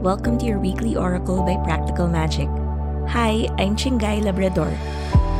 [0.00, 2.48] Welcome to your weekly oracle by Practical Magic.
[3.12, 4.72] Hi, I'm Chinggay Labrador.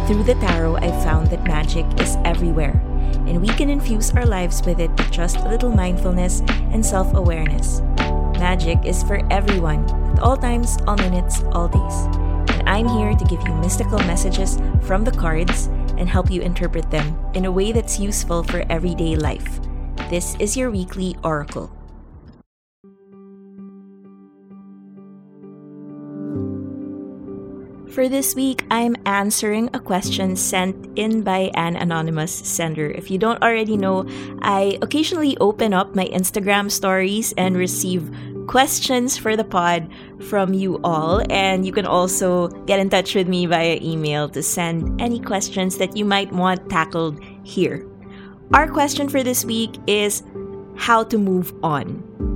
[0.06, 2.78] Through the tarot, I've found that magic is everywhere,
[3.24, 6.42] and we can infuse our lives with it with just a little mindfulness
[6.74, 7.80] and self awareness.
[8.36, 12.04] Magic is for everyone, at all times, all minutes, all days.
[12.60, 16.90] And I'm here to give you mystical messages from the cards and help you interpret
[16.90, 19.58] them in a way that's useful for everyday life.
[20.10, 21.72] This is your weekly oracle.
[28.00, 32.90] For this week, I'm answering a question sent in by an anonymous sender.
[32.90, 34.06] If you don't already know,
[34.40, 38.10] I occasionally open up my Instagram stories and receive
[38.46, 39.92] questions for the pod
[40.30, 41.22] from you all.
[41.28, 45.76] And you can also get in touch with me via email to send any questions
[45.76, 47.86] that you might want tackled here.
[48.54, 50.22] Our question for this week is
[50.74, 52.29] how to move on.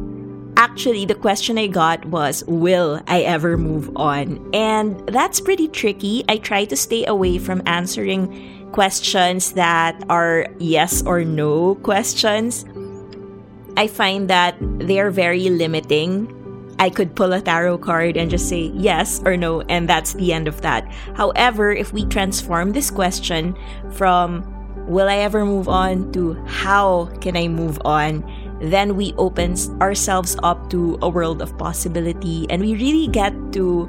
[0.74, 4.42] Actually, the question I got was, Will I ever move on?
[4.52, 6.24] And that's pretty tricky.
[6.28, 12.66] I try to stay away from answering questions that are yes or no questions.
[13.76, 16.26] I find that they're very limiting.
[16.80, 20.32] I could pull a tarot card and just say yes or no, and that's the
[20.32, 20.90] end of that.
[21.14, 23.54] However, if we transform this question
[23.92, 24.42] from
[24.88, 28.24] will I ever move on to how can I move on,
[28.60, 33.88] then we open ourselves up to a world of possibility and we really get to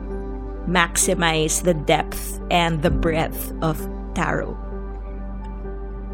[0.67, 3.77] maximize the depth and the breadth of
[4.15, 4.57] tarot.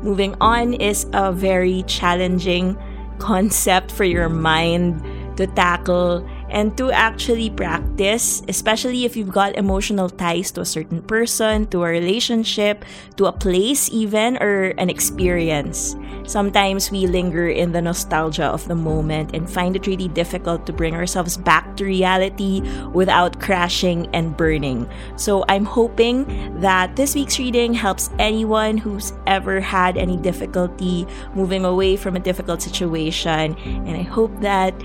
[0.03, 2.77] Moving on is a very challenging
[3.19, 4.99] concept for your mind
[5.37, 11.01] to tackle and to actually practice, especially if you've got emotional ties to a certain
[11.01, 12.85] person, to a relationship,
[13.17, 15.95] to a place, even, or an experience.
[16.27, 20.73] Sometimes we linger in the nostalgia of the moment and find it really difficult to
[20.73, 22.61] bring ourselves back to reality
[22.93, 24.87] without crashing and burning.
[25.15, 31.65] So I'm hoping that this week's reading helps anyone who's ever had any difficulty moving
[31.65, 33.55] away from a difficult situation.
[33.65, 34.75] And I hope that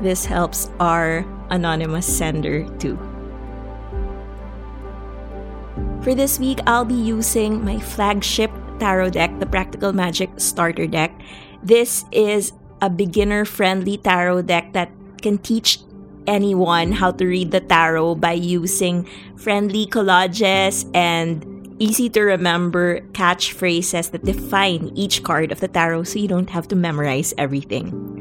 [0.00, 2.98] this helps our anonymous sender too.
[6.02, 11.12] For this week, I'll be using my flagship tarot deck, the Practical Magic Starter Deck.
[11.62, 12.52] This is
[12.82, 14.90] a beginner friendly tarot deck that
[15.22, 15.80] can teach
[16.26, 21.44] anyone how to read the tarot by using friendly collages and
[21.78, 26.68] easy to remember catchphrases that define each card of the tarot so you don't have
[26.68, 28.13] to memorize everything.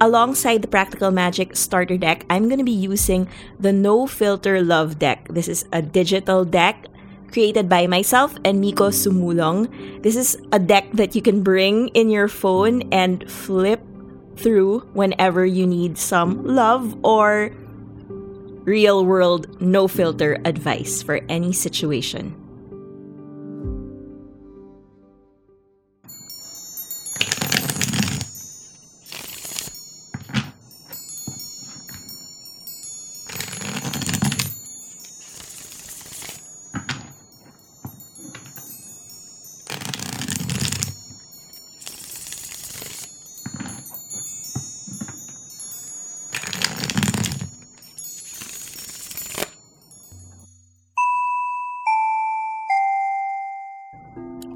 [0.00, 3.28] Alongside the Practical Magic starter deck, I'm going to be using
[3.60, 5.28] the No Filter Love deck.
[5.28, 6.86] This is a digital deck
[7.30, 9.68] created by myself and Miko Sumulong.
[10.02, 13.84] This is a deck that you can bring in your phone and flip
[14.36, 17.52] through whenever you need some love or
[18.64, 22.39] real world no filter advice for any situation.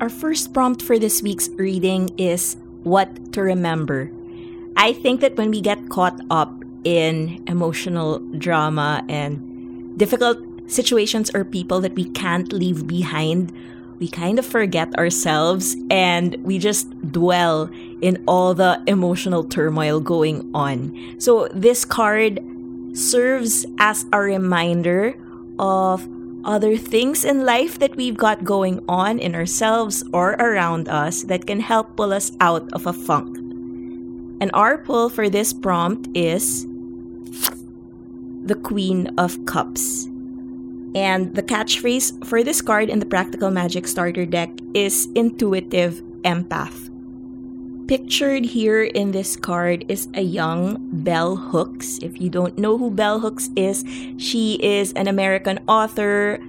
[0.04, 4.12] Our first prompt for this week's reading is what to remember.
[4.76, 6.53] I think that when we get caught up
[6.84, 13.50] in emotional drama and difficult situations or people that we can't leave behind,
[13.98, 17.71] we kind of forget ourselves and we just dwell
[18.03, 21.16] in all the emotional turmoil going on.
[21.19, 22.44] So, this card
[22.92, 25.15] serves as a reminder
[25.59, 26.06] of
[26.44, 31.47] other things in life that we've got going on in ourselves or around us that
[31.47, 33.36] can help pull us out of a funk.
[34.41, 36.66] And our pull for this prompt is
[38.45, 40.04] the Queen of Cups.
[40.95, 46.84] And the catchphrase for this card in the Practical Magic Starter deck is Intuitive Empath.
[47.86, 51.98] Pictured here in this card is a young Bell Hooks.
[52.01, 53.84] If you don't know who Bell Hooks is,
[54.16, 56.41] she is an American author,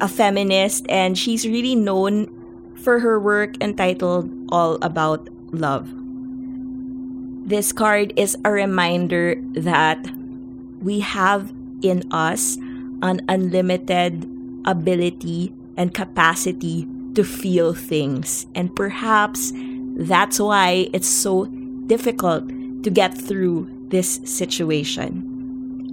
[0.00, 2.26] a feminist, and she's really known
[2.74, 5.88] for her work entitled All About Love.
[7.48, 10.04] This card is a reminder that
[10.82, 11.52] we have
[11.82, 12.56] in us
[13.02, 14.26] an unlimited
[14.64, 19.52] ability and capacity to feel things, and perhaps
[20.00, 21.46] that's why it's so
[21.86, 22.48] difficult
[22.82, 25.26] to get through this situation.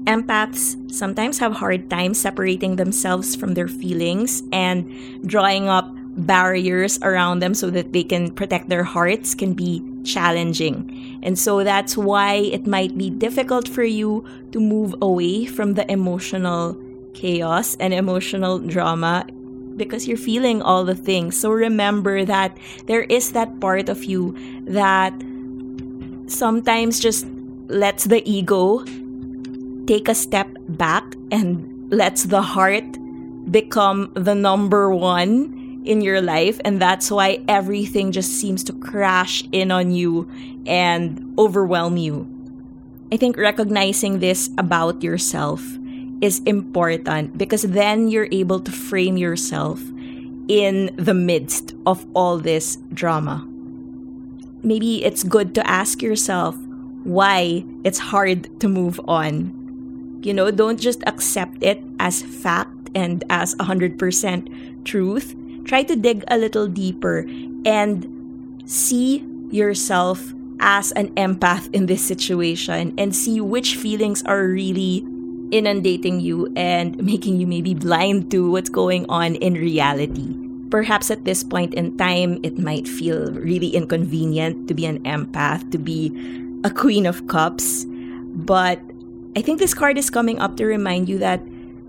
[0.06, 4.88] Empaths sometimes have hard time separating themselves from their feelings and
[5.28, 11.20] drawing up barriers around them so that they can protect their hearts can be challenging.
[11.22, 15.90] And so that's why it might be difficult for you to move away from the
[15.92, 16.82] emotional
[17.14, 19.26] chaos and emotional drama
[19.78, 21.38] because you're feeling all the things.
[21.38, 24.36] So remember that there is that part of you
[24.66, 25.14] that
[26.28, 27.26] sometimes just
[27.68, 28.84] lets the ego
[29.86, 32.86] take a step back and lets the heart
[33.52, 36.60] become the number one in your life.
[36.66, 40.30] And that's why everything just seems to crash in on you
[40.66, 42.28] and overwhelm you.
[43.12, 45.77] I think recognizing this about yourself
[46.22, 49.82] is important because then you're able to frame yourself
[50.48, 53.46] in the midst of all this drama.
[54.64, 56.56] Maybe it's good to ask yourself
[57.04, 60.20] why it's hard to move on.
[60.24, 65.36] You know, don't just accept it as fact and as 100% truth.
[65.66, 67.26] Try to dig a little deeper
[67.66, 75.06] and see yourself as an empath in this situation and see which feelings are really
[75.52, 80.36] inundating you and making you maybe blind to what's going on in reality.
[80.70, 85.72] Perhaps at this point in time, it might feel really inconvenient to be an empath,
[85.72, 86.12] to be
[86.64, 87.86] a Queen of Cups.
[87.88, 88.80] But
[89.36, 91.42] I think this card is coming up to remind you that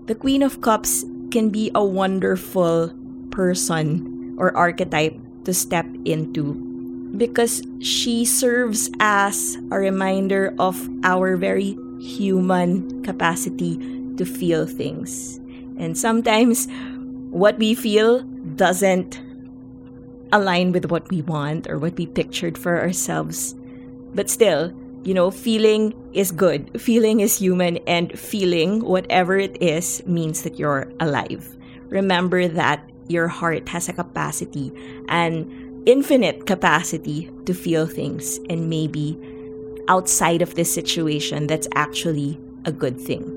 [0.07, 2.93] the Queen of Cups can be a wonderful
[3.31, 6.55] person or archetype to step into
[7.17, 13.77] because she serves as a reminder of our very human capacity
[14.17, 15.37] to feel things.
[15.77, 16.67] And sometimes
[17.29, 18.23] what we feel
[18.55, 19.21] doesn't
[20.31, 23.55] align with what we want or what we pictured for ourselves.
[24.13, 24.73] But still,
[25.03, 26.81] you know, feeling is good.
[26.81, 31.55] Feeling is human, and feeling, whatever it is, means that you're alive.
[31.89, 34.71] Remember that your heart has a capacity,
[35.07, 39.17] an infinite capacity to feel things, and maybe
[39.89, 43.35] outside of this situation that's actually a good thing.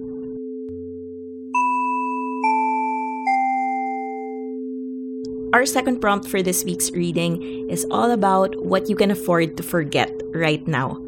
[5.52, 9.62] Our second prompt for this week's reading is all about what you can afford to
[9.62, 11.00] forget right now.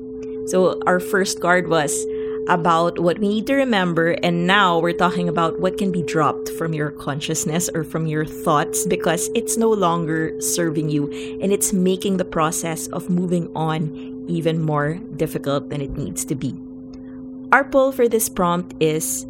[0.46, 2.04] So, our first card was
[2.46, 6.50] about what we need to remember, and now we're talking about what can be dropped
[6.50, 11.72] from your consciousness or from your thoughts because it's no longer serving you and it's
[11.72, 16.54] making the process of moving on even more difficult than it needs to be.
[17.52, 19.26] Our pull for this prompt is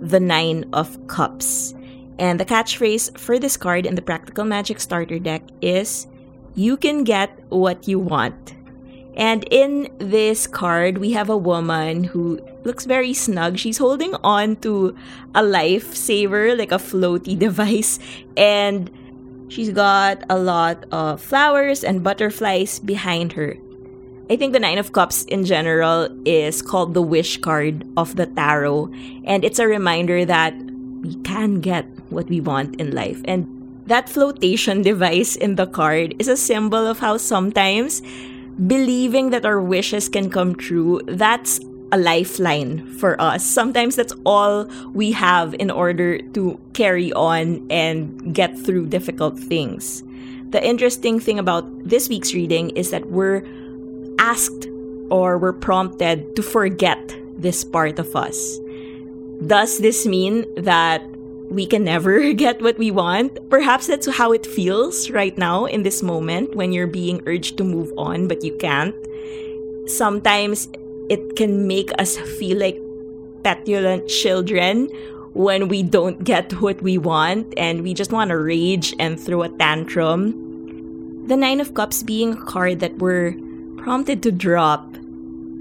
[0.00, 1.74] the Nine of Cups.
[2.18, 6.06] And the catchphrase for this card in the Practical Magic Starter deck is
[6.54, 8.54] You can get what you want.
[9.14, 13.58] And in this card, we have a woman who looks very snug.
[13.58, 14.96] She's holding on to
[15.34, 17.98] a lifesaver, like a floaty device.
[18.36, 18.90] And
[19.48, 23.56] she's got a lot of flowers and butterflies behind her.
[24.30, 28.26] I think the Nine of Cups in general is called the wish card of the
[28.26, 28.88] tarot.
[29.24, 30.54] And it's a reminder that
[31.02, 33.20] we can get what we want in life.
[33.24, 33.48] And
[33.86, 38.02] that flotation device in the card is a symbol of how sometimes
[38.68, 41.58] believing that our wishes can come true, that's
[41.90, 43.44] a lifeline for us.
[43.44, 50.04] Sometimes that's all we have in order to carry on and get through difficult things.
[50.50, 53.44] The interesting thing about this week's reading is that we're
[54.20, 54.68] asked
[55.10, 58.60] or were prompted to forget this part of us.
[59.46, 61.02] Does this mean that
[61.50, 63.38] we can never get what we want?
[63.50, 67.64] Perhaps that's how it feels right now in this moment when you're being urged to
[67.64, 68.94] move on, but you can't.
[69.86, 70.68] Sometimes
[71.08, 72.78] it can make us feel like
[73.42, 74.86] petulant children
[75.32, 79.42] when we don't get what we want and we just want to rage and throw
[79.42, 81.26] a tantrum.
[81.26, 83.34] The Nine of Cups being a card that we're
[83.80, 84.84] prompted to drop,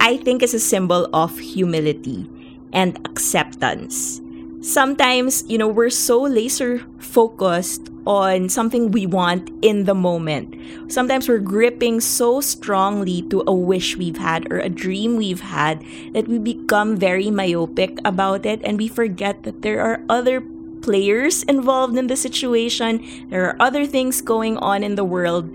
[0.02, 2.30] I think is a symbol of humility
[2.74, 4.22] and acceptance.
[4.62, 10.54] Sometimes, you know, we're so laser focused on something we want in the moment.
[10.92, 15.82] Sometimes we're gripping so strongly to a wish we've had or a dream we've had
[16.12, 20.44] that we become very myopic about it and we forget that there are other
[20.82, 23.00] players involved in the situation.
[23.30, 25.50] There are other things going on in the world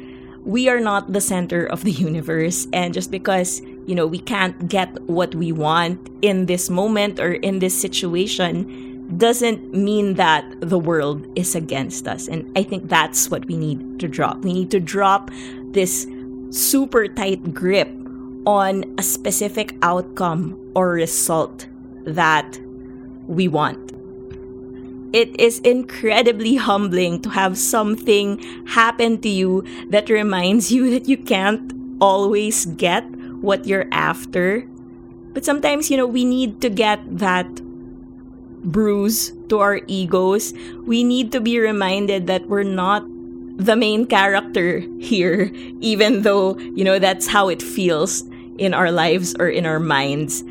[0.44, 2.66] we are not the center of the universe.
[2.72, 7.34] And just because you know we can't get what we want in this moment or
[7.34, 12.28] in this situation doesn't mean that the world is against us.
[12.28, 14.38] And i think that's what we need to drop.
[14.38, 15.30] We need to drop
[15.72, 16.06] this
[16.50, 17.88] super tight grip
[18.46, 21.66] on a specific outcome or result
[22.06, 22.58] that
[23.26, 23.93] we want.
[25.14, 31.16] It is incredibly humbling to have something happen to you that reminds you that you
[31.16, 33.06] can't always get
[33.38, 34.66] what you're after.
[35.30, 37.47] But sometimes, you know, we need to get that
[38.66, 40.52] bruise to our egos.
[40.83, 43.06] We need to be reminded that we're not
[43.56, 48.23] the main character here, even though, you know, that's how it feels
[48.59, 50.42] in our lives or in our minds.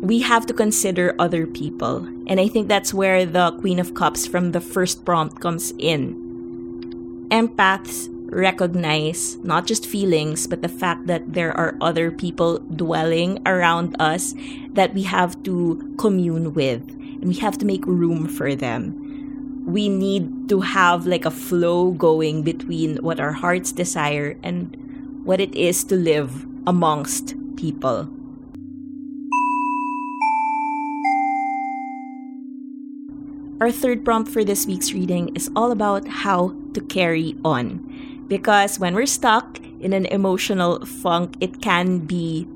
[0.00, 2.06] We have to consider other people.
[2.28, 7.26] And I think that's where the Queen of Cups from the first prompt comes in.
[7.30, 13.96] Empaths recognize not just feelings, but the fact that there are other people dwelling around
[13.98, 14.34] us
[14.72, 19.64] that we have to commune with and we have to make room for them.
[19.66, 24.76] We need to have like a flow going between what our hearts desire and
[25.24, 28.08] what it is to live amongst people.
[33.60, 37.82] Our third prompt for this week's reading is all about how to carry on.
[38.28, 42.46] Because when we're stuck in an emotional funk, it can be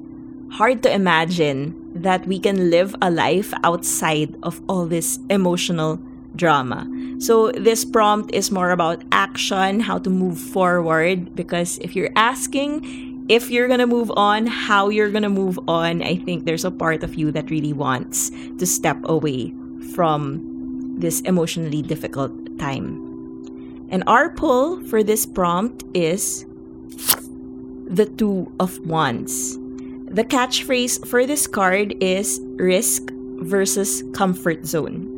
[0.52, 5.98] hard to imagine that we can live a life outside of all this emotional
[6.36, 6.86] drama.
[7.18, 11.34] So, this prompt is more about action, how to move forward.
[11.34, 16.16] Because if you're asking if you're gonna move on, how you're gonna move on, I
[16.16, 19.54] think there's a part of you that really wants to step away
[19.94, 20.51] from
[21.02, 22.96] this emotionally difficult time.
[23.90, 26.46] And our pull for this prompt is
[27.86, 29.58] the Two of Wands.
[30.08, 33.12] The catchphrase for this card is risk
[33.44, 35.08] versus comfort zone.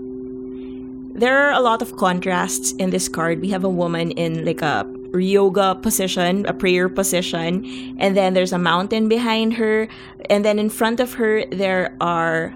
[1.14, 3.40] There are a lot of contrasts in this card.
[3.40, 7.64] We have a woman in like a yoga position, a prayer position,
[8.00, 9.86] and then there's a mountain behind her,
[10.28, 12.52] and then in front of her there are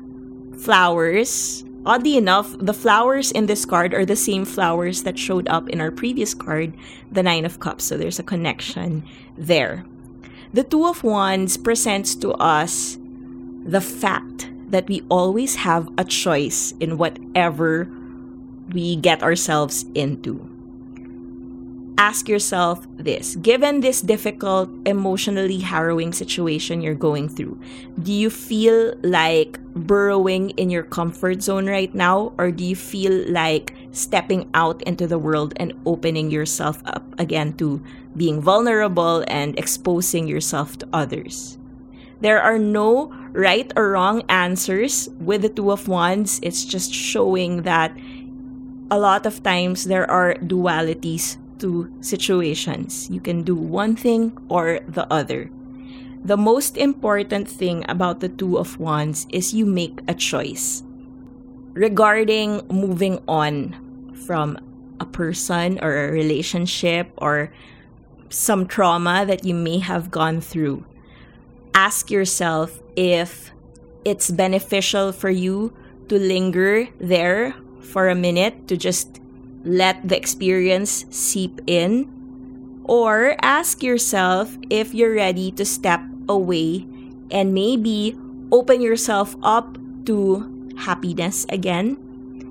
[0.58, 5.70] flowers Oddly enough, the flowers in this card are the same flowers that showed up
[5.70, 6.74] in our previous card,
[7.10, 7.84] the Nine of Cups.
[7.84, 9.86] So there's a connection there.
[10.52, 12.98] The Two of Wands presents to us
[13.64, 17.88] the fact that we always have a choice in whatever
[18.70, 20.57] we get ourselves into
[21.98, 27.60] ask yourself this given this difficult, emotionally harrowing situation you're going through,
[28.02, 33.12] do you feel like burrowing in your comfort zone right now, or do you feel
[33.30, 37.82] like stepping out into the world and opening yourself up again to
[38.16, 41.58] being vulnerable and exposing yourself to others?
[42.20, 46.40] There are no right or wrong answers with the Two of Wands.
[46.42, 47.96] It's just showing that
[48.90, 53.08] a lot of times there are dualities to situations.
[53.10, 55.50] You can do one thing or the other.
[56.24, 60.82] The most important thing about the Two of Wands is you make a choice.
[61.74, 64.58] Regarding moving on from
[65.00, 67.52] a person or a relationship or
[68.30, 70.84] some trauma that you may have gone through,
[71.72, 73.52] ask yourself if
[74.04, 75.72] it's beneficial for you
[76.08, 79.20] to linger there for a minute to just
[79.68, 82.08] let the experience seep in,
[82.84, 86.86] or ask yourself if you're ready to step away
[87.30, 88.16] and maybe
[88.50, 92.00] open yourself up to happiness again.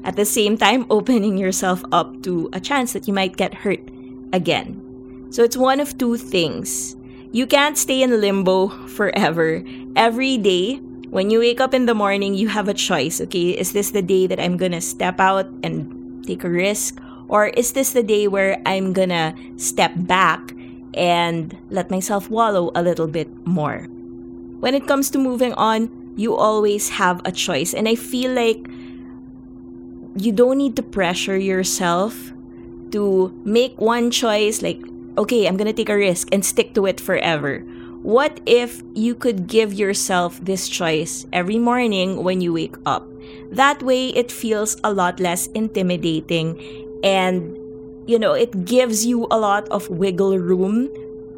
[0.05, 3.81] At the same time, opening yourself up to a chance that you might get hurt
[4.31, 4.83] again.
[5.31, 6.95] So it's one of two things.
[7.31, 9.63] You can't stay in limbo forever.
[9.95, 13.19] Every day, when you wake up in the morning, you have a choice.
[13.21, 16.99] Okay, is this the day that I'm gonna step out and take a risk?
[17.29, 20.53] Or is this the day where I'm gonna step back
[20.93, 23.87] and let myself wallow a little bit more?
[24.59, 27.73] When it comes to moving on, you always have a choice.
[27.73, 28.65] And I feel like
[30.17, 32.33] you don't need to pressure yourself
[32.91, 34.81] to make one choice like,
[35.17, 37.59] okay, I'm gonna take a risk and stick to it forever.
[38.01, 43.05] What if you could give yourself this choice every morning when you wake up?
[43.51, 47.57] That way, it feels a lot less intimidating and,
[48.09, 50.89] you know, it gives you a lot of wiggle room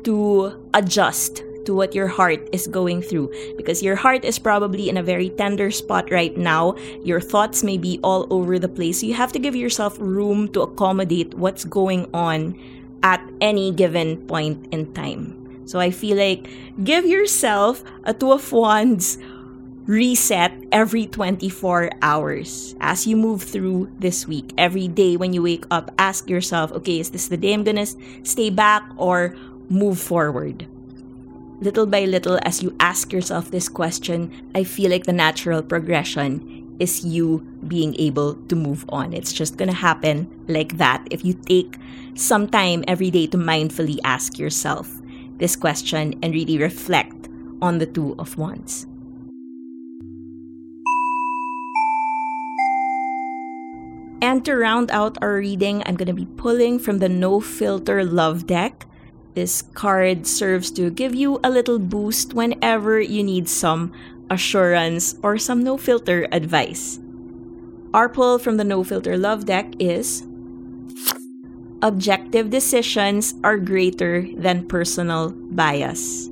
[0.04, 4.98] to adjust to what your heart is going through because your heart is probably in
[4.98, 6.76] a very tender spot right now.
[7.04, 9.04] Your thoughts may be all over the place.
[9.04, 12.58] You have to give yourself room to accommodate what's going on
[13.04, 15.36] at any given point in time.
[15.66, 16.50] So I feel like
[16.84, 19.20] give yourself a Two of Wands
[19.86, 24.54] reset every 24 hours as you move through this week.
[24.58, 27.88] Every day when you wake up, ask yourself, okay, is this the day I'm gonna
[28.24, 29.36] stay back or
[29.70, 30.68] move forward?
[31.62, 36.76] little by little, as you ask yourself this question, I feel like the natural progression
[36.80, 39.14] is you being able to move on.
[39.14, 41.76] It's just gonna happen like that if you take
[42.16, 44.90] some time every day to mindfully ask yourself
[45.38, 47.28] this question and really reflect
[47.62, 48.88] on the two of wands.
[54.22, 58.04] And to round out our reading, I'm going to be pulling from the No Filter
[58.04, 58.86] Love deck.
[59.34, 63.94] This card serves to give you a little boost whenever you need some
[64.30, 67.00] assurance or some no filter advice.
[67.94, 70.28] Our pull from the No Filter Love deck is
[71.82, 76.30] Objective decisions are greater than personal bias.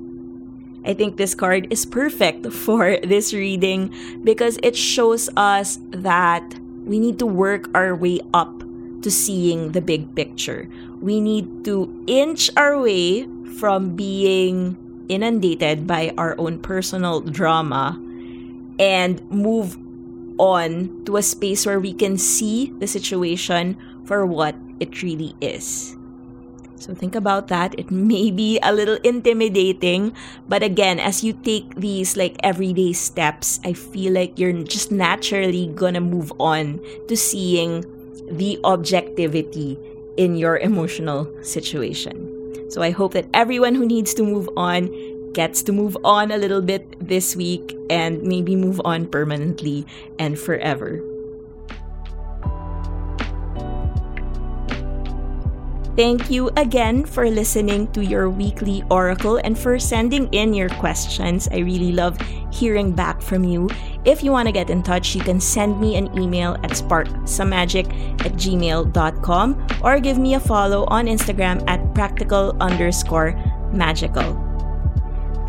[0.84, 6.44] I think this card is perfect for this reading because it shows us that
[6.88, 8.64] we need to work our way up
[9.04, 10.68] to seeing the big picture.
[11.02, 13.28] We need to inch our way
[13.60, 14.78] from being
[15.10, 18.00] inundated by our own personal drama
[18.80, 19.78] and move
[20.40, 25.97] on to a space where we can see the situation for what it really is.
[26.78, 27.78] So think about that.
[27.78, 30.14] It may be a little intimidating,
[30.48, 35.68] but again, as you take these like everyday steps, I feel like you're just naturally
[35.74, 37.82] gonna move on to seeing
[38.30, 39.78] the objectivity
[40.18, 42.70] in your emotional situation.
[42.70, 44.92] So I hope that everyone who needs to move on
[45.34, 49.86] gets to move on a little bit this week and maybe move on permanently
[50.20, 51.02] and forever.
[55.98, 61.50] Thank you again for listening to your weekly oracle and for sending in your questions.
[61.52, 62.22] I really love
[62.54, 63.68] hearing back from you.
[64.06, 67.90] If you want to get in touch, you can send me an email at sparksomemagic
[68.22, 73.34] at gmail.com or give me a follow on Instagram at practical underscore
[73.74, 74.38] magical.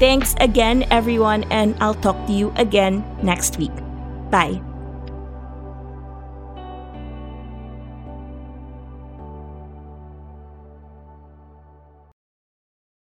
[0.00, 3.75] Thanks again, everyone, and I'll talk to you again next week.
[4.30, 4.63] Bye.